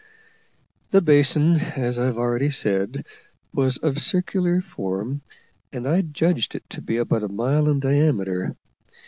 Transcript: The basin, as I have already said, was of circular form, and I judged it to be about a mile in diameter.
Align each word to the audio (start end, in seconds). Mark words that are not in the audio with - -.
The 0.89 1.01
basin, 1.03 1.57
as 1.57 1.99
I 1.99 2.05
have 2.05 2.17
already 2.17 2.49
said, 2.49 3.05
was 3.53 3.77
of 3.77 4.01
circular 4.01 4.59
form, 4.59 5.21
and 5.71 5.87
I 5.87 6.01
judged 6.01 6.55
it 6.55 6.67
to 6.71 6.81
be 6.81 6.97
about 6.97 7.21
a 7.21 7.27
mile 7.29 7.69
in 7.69 7.79
diameter. 7.79 8.57